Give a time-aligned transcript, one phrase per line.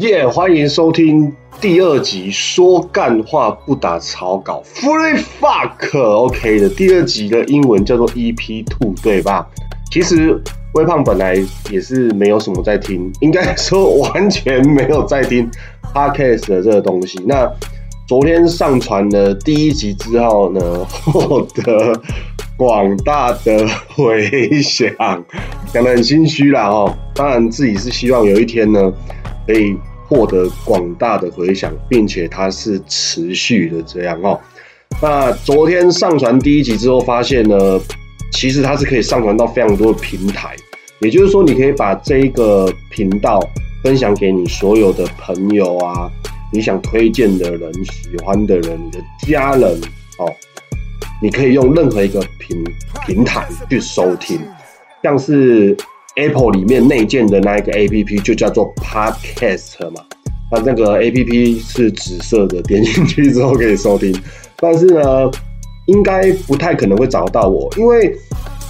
[0.00, 0.26] 耶！
[0.26, 9.46] 欢迎收听第二集，说干话不打草稿，Free Fuck，OK 的第二集的英文叫做 EP Two，对吧？
[9.92, 10.42] 其实
[10.72, 11.36] 微胖本来
[11.70, 15.50] 也是没有什么在听，应该说完全没有在听
[15.92, 17.22] Podcast 的这个东西。
[17.26, 17.46] 那
[18.08, 21.92] 昨天上传了第一集之后呢，获得
[22.56, 24.90] 广大的回响，
[25.74, 26.90] 讲得很心虚啦哦。
[27.14, 28.90] 当然自己是希望有一天呢，
[29.46, 29.76] 可以。
[30.10, 34.38] 获得广大的回响，并且它是持续的这样哦。
[35.00, 37.80] 那昨天上传第一集之后，发现呢，
[38.32, 40.56] 其实它是可以上传到非常多的平台，
[41.00, 43.40] 也就是说，你可以把这一个频道
[43.84, 46.10] 分享给你所有的朋友啊，
[46.52, 49.80] 你想推荐的人、喜欢的人、你的家人
[50.18, 50.26] 哦，
[51.22, 52.64] 你可以用任何一个平
[53.06, 54.40] 平台去收听，
[55.04, 55.76] 像是。
[56.20, 60.04] Apple 里面内建的那一个 APP 就叫做 Podcast 嘛，
[60.52, 64.14] 那那个 APP 是紫色的，点进去之后可以收听。
[64.56, 65.30] 但是呢，
[65.86, 68.14] 应该不太可能会找到我，因为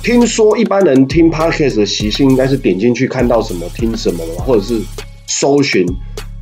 [0.04, 4.80] 听说一般人听 Podcast 的习性应该是点进去看到什么听什么或者是
[5.26, 5.84] 搜寻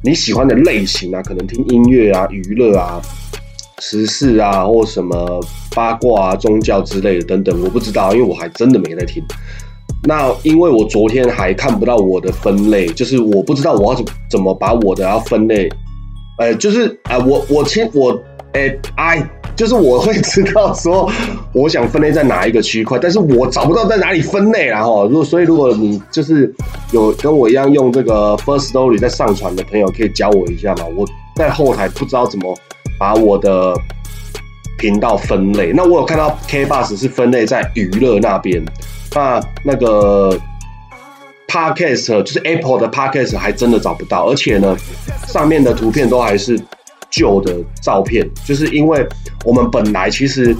[0.04, 3.00] 你喜欢的类型啊，可能听音乐啊、娱乐啊、
[3.78, 5.40] 时事啊，或什么
[5.74, 9.24] 八卦啊、宗教之类的等等，我不知道，因为我还真的没在听。
[10.04, 15.68] 那因为我昨天还看不到我的分类，就是我不知道我要怎怎么把我的要分类，
[16.38, 18.18] 呃，就是啊，我我亲我，
[18.52, 21.10] 哎，I，就是我会知道说
[21.52, 26.54] 我想分类在哪一个区块，但是我找不到在哪里分类，然后如果所以如果你就是
[26.92, 30.84] 有跟我一样用这个 First Story 在上传的朋友，可以教我一下嘛？
[30.96, 31.04] 我
[31.34, 32.56] 在后台不知道怎么
[32.98, 33.74] 把我的
[34.78, 38.64] 频道分类，那我有看到 K Bus 是分类在娱乐那边。
[39.14, 40.38] 那那个
[41.48, 44.76] podcast 就是 Apple 的 podcast 还真的找不到，而且呢，
[45.26, 46.60] 上面的图片都还是
[47.10, 49.06] 旧的照片，就是因为
[49.44, 50.54] 我们本来其实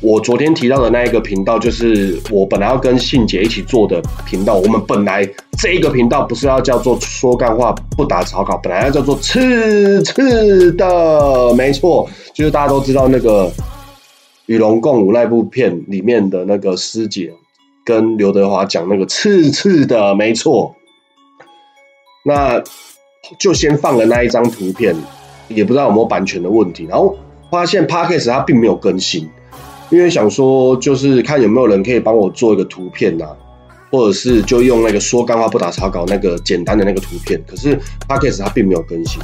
[0.00, 13.50] 我昨天提到的那一个频道，就是我本来要跟信姐一起做的频道，我们本来这一个频道不是要叫做说干话不打草稿，本来要叫做刺刺的，没错，就是大家都知道那个
[14.46, 17.32] 与龙共舞那部片里面的那个师姐。
[17.90, 20.76] 跟刘德华讲那个刺刺的，没错。
[22.24, 22.62] 那
[23.36, 24.94] 就先放了那一张图片，
[25.48, 26.86] 也不知道有没有版权的问题。
[26.88, 27.18] 然后
[27.50, 29.28] 发现 Parkes 它并没有更新，
[29.90, 33.26] 因为想说就是看有没有人可以帮我做一个图片呐，
[33.90, 37.42] 或者是就用那个说干话不打草稿那个简单的那个图片。
[37.44, 37.76] 可是
[38.08, 39.20] Parkes 它并没有更新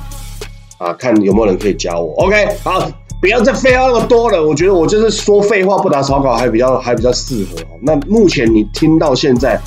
[0.78, 2.14] 啊，看有没有人可以教我。
[2.25, 2.91] OK，好。
[3.19, 7.56] 不要再废话那么多了，我觉得我就是说废话不打草稿还比较还比较适合。
[7.81, 9.59] 那目前你听到现在，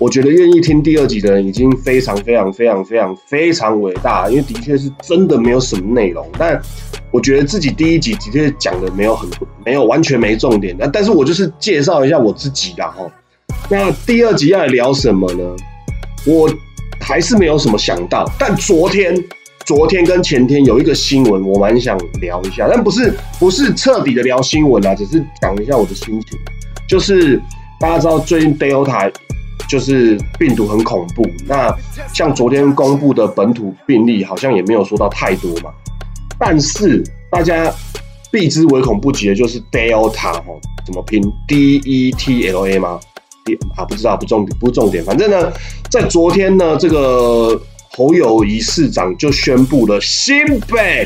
[0.00, 6.26] 我觉得愿意听第二集的人已经非常非常非常非常非常伟大，因为的确是真的没有什么内容。
[6.36, 6.60] 但
[7.12, 9.30] 我觉得自己第一集的确讲的没有很
[9.64, 10.74] 没有完全没重点。
[10.76, 13.08] 那但是我就是介绍一下我自己啦哈。
[13.70, 15.44] 那第二集要来聊什么呢？
[16.26, 16.50] 我
[17.00, 19.14] 还是没有什么想到，但昨天。
[19.68, 26.38] 昨天跟前天有一个新闻，我蛮想聊一下，但不是不是彻底的聊新闻啊，只是讲一下我的心情。
[26.88, 27.38] 就是
[27.78, 29.12] 大家知道最近 Delta
[29.68, 31.70] 就是病毒很恐怖，那
[32.14, 35.70] 像昨天公布的本土病例好像也没有说到太多嘛。
[36.38, 37.70] 但是大家
[38.32, 40.44] 避之唯恐不及的就是 Delta 哈，
[40.86, 42.98] 怎么拼 D E T L A 吗？
[43.76, 45.04] 啊，不知道，不重点，不重点。
[45.04, 45.52] 反正呢，
[45.90, 47.60] 在昨天呢，这个。
[47.98, 50.36] 侯友谊市长就宣布了新
[50.68, 51.04] 北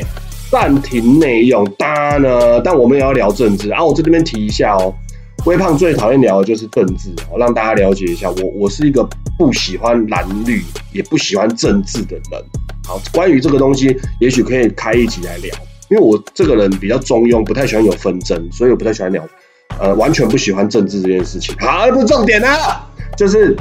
[0.51, 3.83] 暂停内用，当然呢，但我们也要聊政治啊。
[3.83, 4.93] 我在这边提一下哦，
[5.47, 9.03] 微胖最讨厌聊的就是政治哦，让大家了解一下，我我是一个
[9.39, 10.61] 不喜欢蓝绿，
[10.91, 12.43] 也不喜欢政治的人。
[12.85, 15.51] 好，关于这个东西，也许可以开一集来聊，
[15.89, 19.27] 因为我这个人比较中庸，不太喜欢有纷争，所以我不太喜欢聊，
[19.79, 21.55] 呃，完全不喜欢政治这件事情。
[21.57, 22.47] 好，不是重点呢，
[23.17, 23.57] 就是。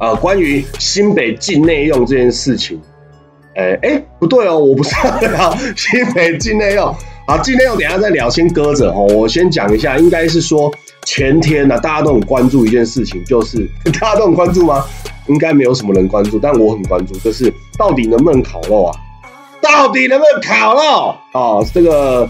[0.00, 2.80] 呃，关于新北境内用这件事情，
[3.54, 6.94] 哎哎，不对哦，我不是要聊新北境内用，
[7.26, 9.06] 好，境内用等下再聊，先搁着哦。
[9.14, 10.72] 我先讲一下，应该是说
[11.04, 13.68] 前天呢，大家都很关注一件事情，就是
[14.00, 14.82] 大家都很关注吗？
[15.26, 18.96] 应该没有什么人关注，但我很关注，就是到底能不能烤肉啊？
[19.60, 21.14] 到底能不能烤肉？
[21.34, 22.26] 哦，这个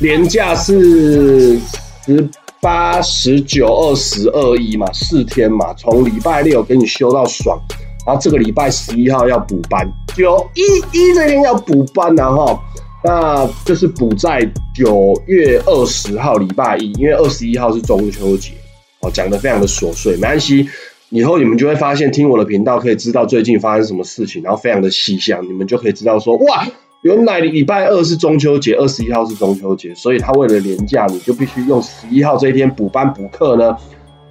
[0.00, 1.60] 廉价是
[2.04, 2.28] 十。
[2.64, 7.60] 八十九二十二一嘛，四天嘛，从礼拜六给你休到爽，
[8.06, 10.62] 然后这个礼拜十一号要补班，九一
[10.98, 12.58] 一这天要补班，然后
[13.04, 14.40] 那就是补在
[14.74, 18.52] 九月二十号礼拜一，因为二十一号是中秋节，
[19.00, 20.66] 哦，讲的非常的琐碎，没关系，
[21.10, 26.66] 以后你们就会发现，听我的频道可以知道最近发生什么事情，然后非常的细项，你们就可以知道说，哇，
[27.04, 33.76] 原来礼拜二是中秋节，二十一号是中秋节，所以他为了廉价，你就必须用十一号这一天补班补课呢，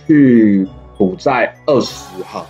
[0.07, 0.67] 去
[0.97, 1.93] 补在二十
[2.25, 2.43] 号。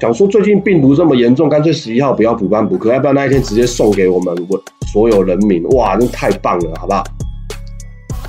[0.00, 4.58] 想说最近病毒这么严重，干脆十一号不要补班补课，要不要那一天直接送给我们我
[4.90, 5.62] 所有人民？
[5.74, 7.04] 哇，那太棒了，好不好？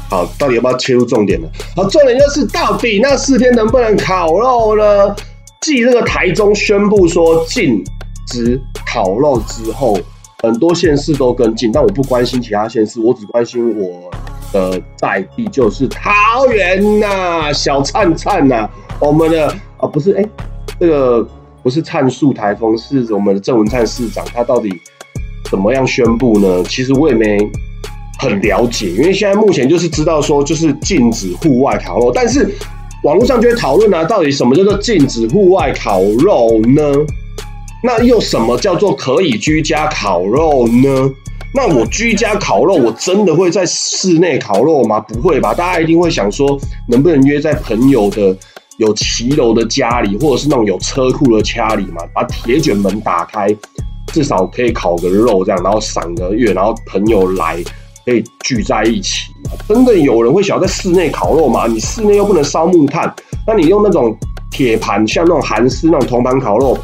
[0.09, 1.47] 好，到底要不要切入重点呢？
[1.77, 5.15] 好，重点就是到底那四天能不能烤肉呢？
[5.62, 7.81] 继这个台中宣布说禁
[8.27, 9.97] 止烤肉之后，
[10.45, 14.09] 很多县市都跟进，但我不关心其他县市，我只关心我
[14.51, 18.69] 的在地，就是桃园呐，小灿灿呐，
[19.00, 19.47] 我们的
[19.77, 20.25] 啊不是哎，
[20.80, 21.27] 这个
[21.62, 24.69] 不是灿树台风，是我们的郑文灿市长，他到底
[25.50, 26.63] 怎么样宣布呢？
[26.63, 27.38] 其实我也没。
[28.18, 32.50] 很了解，因为现在目前就是知道说就是禁止户外烤肉，但是
[33.03, 36.81] 网络上就会讨论啊，到底什么叫做禁止户外烤肉呢？
[37.86, 41.08] 那又什么叫做可以居家烤肉呢？
[41.54, 45.00] 那我居家烤肉，我真的会在室内烤肉吗？
[45.02, 46.60] 不会吧，大家一定会想说，
[46.90, 48.36] 能不能约在朋友的
[48.78, 53.56] 有骑楼的家里，或者是那种有车库的家里嘛，把铁卷门打开，
[54.08, 57.64] 至少可以烤个肉这样，然后赏个月，然后朋友来。
[58.04, 59.32] 可以聚在一起
[59.68, 61.66] 真的有人会想要在室内烤肉吗？
[61.66, 63.12] 你室内又不能烧木炭，
[63.48, 64.16] 那你用那种
[64.52, 66.78] 铁盘，像那种韩式那种铜盘烤肉，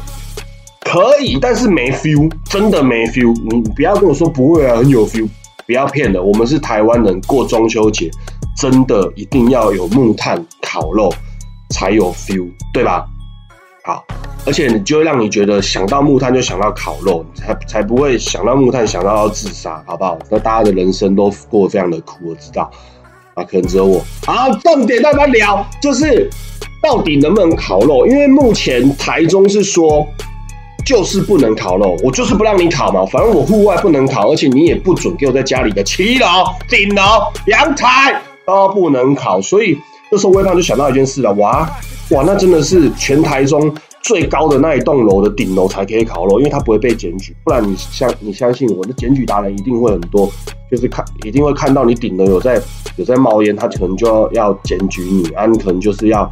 [0.84, 3.34] 可以，但是没 feel，真的没 feel。
[3.50, 5.28] 你不要跟我说不会啊，很有 feel，
[5.66, 6.22] 不要骗了。
[6.22, 8.10] 我们是台湾人，过中秋节
[8.56, 11.12] 真的一定要有木炭烤肉
[11.70, 13.06] 才有 feel，对吧？
[13.84, 14.04] 好。
[14.44, 20.18] 而且你就让你觉得想到木炭就想到烤肉，才才不会想到木炭想到要自杀，好不好？
[20.28, 22.68] 那大家的人生都过非常的苦，我知道
[23.34, 24.02] 啊，可能只有我。
[24.26, 26.28] 好，重点大家聊，就是
[26.82, 28.04] 到底能不能烤肉？
[28.04, 30.04] 因为目前台中是说
[30.84, 36.26] 就是不能烤肉，我就是不让你烤嘛，反正我户外不能烤，而且你也不准给我在家里的七楼、
[36.68, 37.02] 顶楼、
[37.46, 39.78] 阳台都不能烤，所以
[40.10, 41.70] 这时候微胖就想到一件事了，哇
[42.10, 43.74] 哇，那真的是全台中。
[44.04, 47.32] 最高的那一栋楼的顶楼才可以烤肉，因为它不会被检举。
[47.44, 50.28] 不然你相你相信我的检举达人一定会很多，
[50.68, 52.60] 就是看一定会看到你顶楼有在
[52.96, 56.28] 有在冒烟，他可能就要要检举你啊，你可能就是要。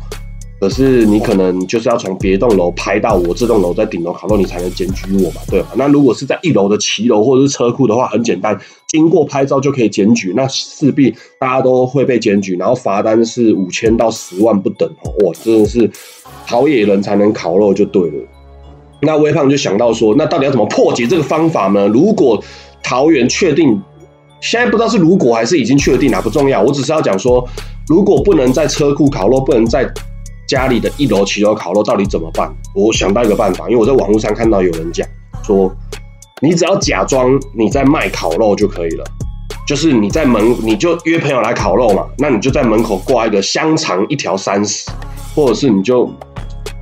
[0.60, 5.68] 可是你可能就是要从别栋楼拍到我这栋楼在顶楼烤肉，你才能检举我嘛，对吧？
[5.74, 15.90] 那如果是在一楼的骑楼或者是车库的话，很简单，经过拍照就可以检举，那势必大家都会被检举，然后罚单是五千到十万不等哦，哇，真的是
[16.44, 18.28] 好野人才能烤肉就对了。
[19.00, 21.88] 那微胖就想到说，那到底要怎么破解这个方法呢？
[21.88, 22.38] 如果
[22.82, 23.80] 桃园确定，
[24.42, 27.42] 现在不知道是如果还是已经确定啊，不重要，我只是要讲说，
[27.88, 29.90] 如果不能在车库烤肉，不能在
[30.50, 32.52] 家里的一楼骑楼烤肉到底怎么办？
[32.74, 35.06] 我想到一个办法，因为我在网络上看到有人讲
[35.44, 35.72] 说，
[36.42, 39.04] 你只要假装你在卖烤肉就可以了，
[39.64, 44.90] 就是你在门你就约朋友来烤肉嘛，那你就在门口挂一个香肠一条三十，
[45.36, 46.12] 或者是你就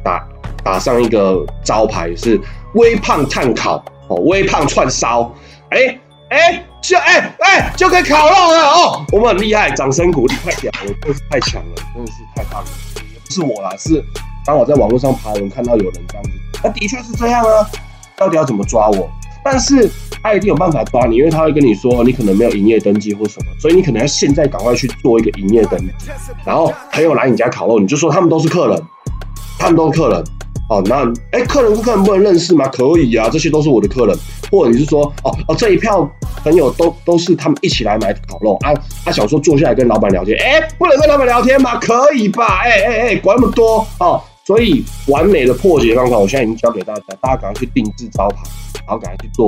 [0.02, 0.26] 打
[0.64, 2.40] 打上一个招牌是
[2.72, 5.30] 微胖炭烤哦，微胖串烧，
[5.68, 5.98] 哎
[6.30, 12.68] 哎就哎哎就可以烤肉了哦，我们很厉害，掌声鼓励，太屌了，真是太强了，真的是太棒了。
[13.30, 14.02] 是我啦，是
[14.44, 16.30] 当我在网络上爬文看到有人这样子，
[16.64, 17.68] 那的确是这样啊。
[18.16, 19.08] 到底要怎么抓我？
[19.44, 19.88] 但是
[20.22, 25.90] 他一定有办法抓你，因为他会跟你说你可能没有营业登记或什么，所以你可能要现在赶快去做一个营业登记。
[26.44, 28.82] 然后朋友来你家烤肉，你就说他们都是客人，
[29.58, 30.24] 他们都是客人。
[30.68, 32.68] 哦，那哎，客人跟客人不能认识吗？
[32.68, 34.16] 可以啊，这些都是我的客人。
[34.50, 36.08] 或者你是说，哦哦，这一票
[36.42, 38.72] 朋友都都是他们一起来买烤肉啊？
[39.04, 41.76] 他想说坐下来跟老板聊天，哎，不能跟老板聊天吗？
[41.78, 42.60] 可以吧？
[42.64, 44.22] 哎哎哎，管那么多哦。
[44.46, 48.36] 所以完美的破解方法，我现在已经教给大家，大家赶快去定制招牌，
[48.86, 49.46] 然后赶快去做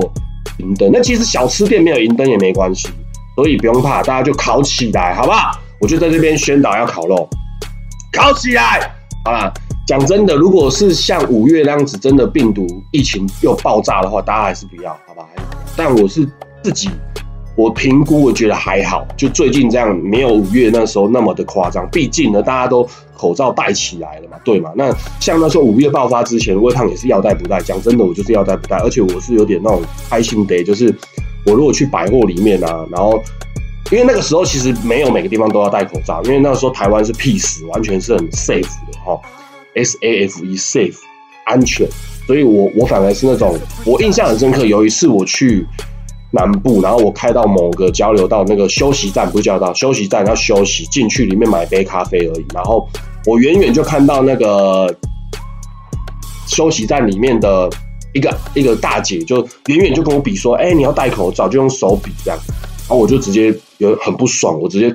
[0.59, 0.91] 银灯。
[0.93, 2.89] 那其实小吃店没有银灯也没关系，
[3.35, 5.59] 所以不用怕，大家就烤起来，好不好？
[5.81, 7.27] 我就在这边宣导要烤肉，
[8.13, 8.93] 烤起来，
[9.25, 9.53] 好了。
[9.87, 15.27] 讲真的，如果是像五月那样子，真的病毒疫情又爆炸的话，大家还是不要，好吧？
[15.77, 16.29] 但我是
[16.63, 16.89] 自己，
[17.57, 21.89] 我评估，我觉得还好，就最近这样，没有五月那时候那么的夸张。
[21.91, 24.71] 毕竟呢，大家都口罩戴起来了嘛，对嘛？
[24.77, 27.61] 那像那时候五月爆发之前，微胖也是要戴不戴。
[27.61, 30.95] 讲真的，我就是要戴不戴，而且我是有点那种开心的，就是
[31.47, 33.21] 我如果去百货里面啊，然后
[33.91, 39.21] 因为那个时候其实没有每个地方都要戴口罩，因为那个时候台湾是 peace，完全是很 safe 的哈。
[39.75, 40.97] S A F E safe
[41.47, 41.89] 安全，
[42.27, 44.65] 所以我我反而是那种我印象很深刻。
[44.65, 45.67] 有一次我去
[46.33, 52.47] 南部，然后我开到某个交流道那个休息站，不是交流道休息站，要休息进去里面买杯咖啡而已。
[52.55, 52.89] 然后
[53.27, 54.95] 我远远就看到那个
[56.47, 57.69] 休息站里面的
[58.13, 62.39] 一个一个大姐，就远远就跟我比说：“哎，你要戴口罩，就用手比这样。”
[62.89, 64.89] 然后我就直接有很不爽，我直接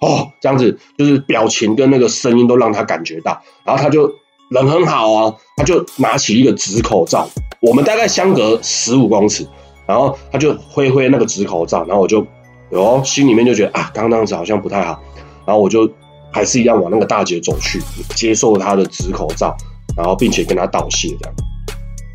[0.00, 3.42] 哦这样子，就是表情跟那个声音都让他感觉到。
[3.64, 4.10] 然后他就
[4.52, 7.28] 人很好哦，他就拿起一个纸口罩，
[7.60, 9.46] 我们大概相隔十五公尺，
[9.86, 12.26] 然后他就挥挥那个纸口罩，然后我就
[12.70, 15.00] 哦心里面就觉得啊，刚刚样子好像不太好，
[15.46, 15.90] 然后我就。
[16.34, 17.78] 还是一样往那个大姐走去，
[18.14, 19.54] 接受她的纸口罩，
[19.94, 21.34] 然后并且跟她道谢这样。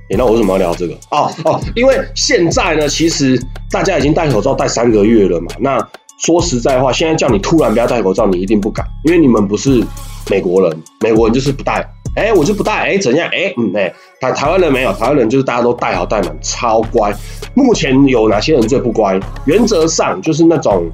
[0.09, 0.95] 哎，那我为什么要聊这个？
[1.11, 3.39] 哦哦，因为现在呢，其实
[3.69, 5.47] 大家已经戴口罩戴三个月了嘛。
[5.59, 5.77] 那
[6.17, 9.83] 说实在话，现在叫你突然不要戴口罩，你一定不敢，因为你们不是
[10.31, 11.87] 美国人，美国人就是不戴。
[12.17, 12.73] 哎，我就不戴。
[12.73, 13.29] 哎，怎样？
[13.31, 17.13] 哎，嗯，哎，台台湾人没有，台湾人就是大家都戴好戴满，超乖。
[17.53, 19.19] 目前有哪些人最不乖？
[19.45, 20.89] 原则上就是那种。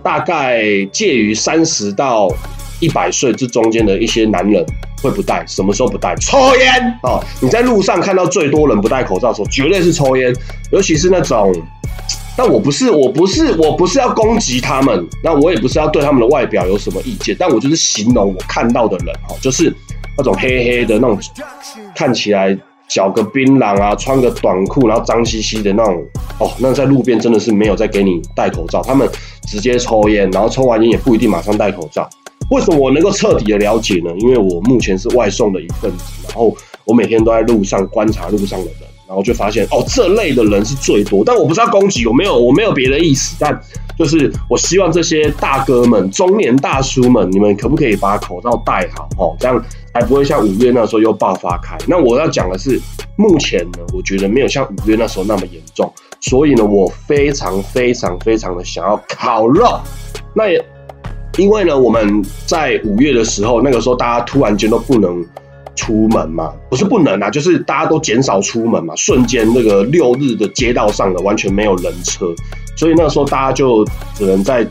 [0.00, 2.28] 大概介于三十到
[2.80, 4.64] 一百岁这中间的一些男人
[5.02, 6.14] 会不戴，什么时候不戴？
[6.16, 7.22] 抽烟哦！
[7.40, 10.32] 你在路上看到最多人不戴口罩的时候，绝对是抽烟，
[10.70, 11.52] 尤其是那种……
[12.36, 19.74] 但我不是，我不是，我不是要攻击他们，那我也不是要对他们的外表有什么意见，但我就是形容我看到的人哦，就是
[20.18, 21.18] 那种黑黑的那种，
[21.94, 22.58] 看起来。
[22.90, 26.02] 嚼个槟榔啊，穿个短裤，然后脏兮兮的那种
[26.38, 29.06] 哦，那在路边真的是没有再给你戴口罩，他们
[29.46, 32.08] 直接抽烟，然后抽完烟也不一定马上戴口罩。
[32.50, 34.10] 为什么我能够彻底的了解呢？
[34.20, 36.56] 因为我目前是外送的一份子，然后
[36.86, 41.22] 我每天都在路上观察路上的人，然后就发现哦，这类的人是最多。
[41.22, 43.60] 但我不知道攻击，有没有，我没有别的意思，但
[43.98, 49.36] 就是我希望这些大哥们、中年大叔们，你们可不可以把口罩戴好哦？
[49.38, 49.62] 这样。
[49.98, 51.76] 还不会像五月那时候又爆发开。
[51.88, 52.80] 那我要讲的是，
[53.16, 55.92] 目前呢，我觉得没有像五月那时候那么严重。
[56.20, 59.80] 所以呢，我非常非常非常的想要烤肉。
[60.32, 60.64] 那也
[61.36, 65.24] 因为呢，我们在五月的时候，那个时候大家突然间都不能
[65.74, 72.26] 出门嘛，不是不能啊，就是大家都减少出门嘛，瞬间那个六日的街道上的完全没有人车，
[72.76, 74.64] 所以那个时候大家就只能在。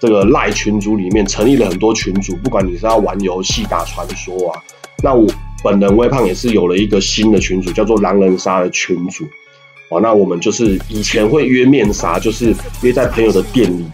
[0.00, 4.60] 这个赖群组里面成立了很多群组，不管你是要玩游戏、打传说啊，
[5.02, 5.26] 那我
[5.62, 9.24] 本人微胖也是有了一个新的群组，叫做狼人杀的群组。
[9.90, 13.84] 哦，那我们就是以前会约面杀，就是约在朋友的店里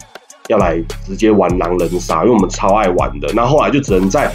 [0.47, 3.31] 要来直接玩狼人杀，因为我们超爱玩的。
[3.33, 4.31] 那后来就只能在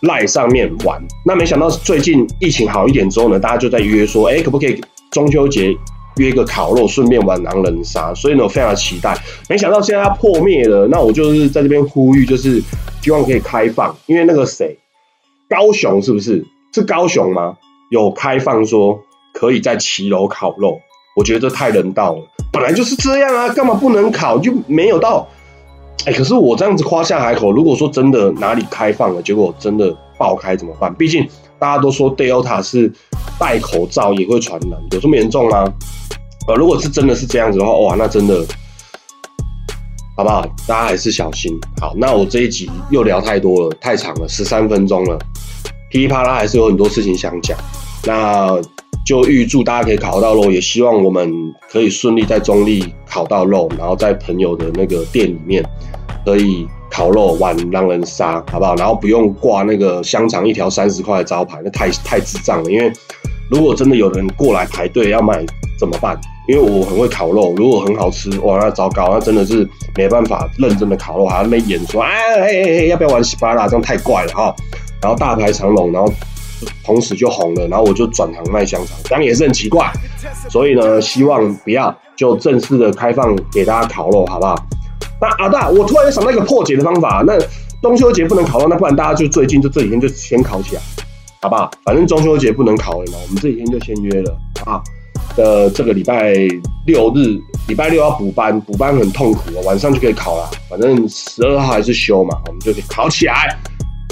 [0.00, 1.00] 赖上面玩。
[1.24, 5.74] 那没想到最近疫情好一点之后呢，大家就在约说，哎，可不可以中秋节？
[6.16, 9.16] 约个烤肉，顺便玩狼人杀，所以呢，我非常期待。
[9.48, 12.62] 没想到现在它破灭了，那我就是在这边呼吁，就是
[13.02, 14.78] 希望可以开放，因为那个谁，
[15.48, 16.44] 高雄是不是？
[16.72, 17.56] 是高雄吗？
[17.90, 19.00] 有开放说
[19.32, 20.80] 可以在骑楼烤肉，
[21.16, 22.22] 我觉得这太人道了。
[22.52, 24.38] 本来就是这样啊，干嘛不能烤？
[24.38, 25.28] 就没有到，
[26.04, 30.92] 哎，可是我这样子夸下海口，如果说真的哪里开放了，结果真的爆开怎么办？
[30.94, 32.92] 毕竟大家都说 Delta 是
[33.38, 35.64] 戴口罩也会传染，有这么严重吗？
[36.46, 38.44] 呃，如果是真的是这样子的话，哇，那真的，
[40.16, 40.42] 好不好？
[40.66, 41.52] 大家还是小心。
[41.80, 45.18] 好，那我这一集又聊太多了，太长了，十三分钟了，
[45.90, 47.56] 噼里啪啦还是有很多事情想讲。
[48.04, 48.60] 那
[49.06, 51.32] 就预祝大家可以考到肉，也希望我们
[51.70, 55.64] 可以顺利在中立考到肉，然后在朋友的那个店里面
[56.24, 58.76] 可以烤肉玩狼人杀，好不好？
[58.76, 62.70] 然后不用挂那个香肠一条三十块的招牌，那太太智障了。
[62.70, 62.92] 因为
[63.50, 65.44] 如果真的有人过来排队要买
[65.76, 66.16] 怎么办？
[66.46, 73.66] 因为我很会烤肉，如果很好吃，哇，那糟糕，那真的是没办法认真的烤肉，还要那演说，哎哎哎，要不要玩西巴拉？
[73.66, 74.54] 这样太怪了哈。
[75.02, 76.08] 然后大排长龙，然后
[76.84, 79.90] 同时就红了，然后我就转行卖香肠，这样也是很奇怪。
[80.48, 84.54] 所以呢，希望不要就正式的开放给大家烤肉，好不好？
[85.20, 87.38] 那阿大，我突然想到一个破解的方法，那
[87.82, 90.82] 中秋节不能考了，那不然大家就最近就这几天就先考起来，
[91.42, 91.70] 好不好？
[91.84, 94.84] 反正中秋节不能考了嘛，我们这几天就先约了，好不好？
[95.74, 96.32] 这个礼拜
[96.86, 100.50] 六日，礼拜六要补班，补班很痛苦哦，晚上就可以考了。
[100.68, 103.56] 反正十二号还是休嘛，我们就可以考起来。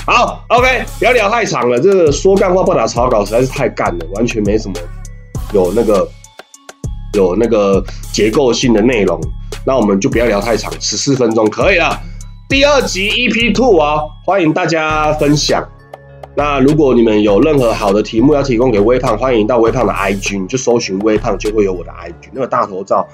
[0.05, 4.75] 好，OK，不要聊太长了，这个说干话不打草稿实在是太干了，完全没什么
[5.53, 6.09] 有那个
[7.15, 7.83] 有那个
[8.13, 9.21] 结构性的内容。
[9.65, 12.01] 那我们就不要聊太长，十四分钟可以了。
[12.49, 15.67] 第二集 EP Two 啊，欢迎大家分享。
[16.35, 22.31] 那如果你们有任何好的题目要提供给微胖，欢迎到微胖的 IG，你就搜寻微胖就会有我的 IG。
[22.33, 23.07] 那个大头照，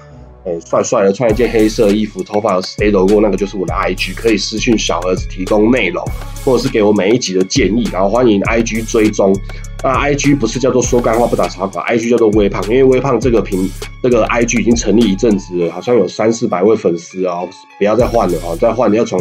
[0.45, 6.05] 哎，帅帅的，穿一件黑色衣服，头发有 stay 过，那个就是我的 IG，可以私讯小盒子提供内容，
[6.45, 7.89] 或者是给我每一集的建议。
[7.93, 9.35] 然后欢迎 IG 追踪。
[9.83, 13.71] 那 IG 不是叫做说干话不打草稿，IG 叫做微胖，因为微胖这个平
[14.03, 19.21] 这个 IG 已经成立一阵子了，好像有三四百位粉丝哦，不要再换了哦，再换你要从。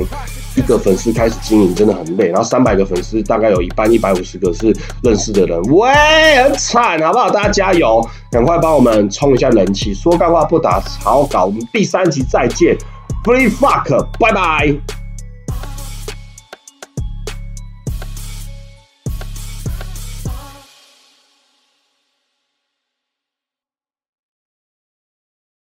[0.57, 2.29] 一个粉丝开始经营，真的很累。
[2.29, 5.89] 然后三百个粉丝，大概有一半一百五十个是认识的人，喂，
[6.43, 7.29] 很惨，好不好？
[7.29, 9.93] 大家加油，赶快帮我们冲一下人气。
[9.93, 12.75] 说干话不打草稿，我们第三集再见
[13.23, 14.96] ，Free Fuck，拜拜。